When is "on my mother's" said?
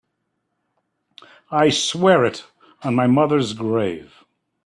2.81-3.53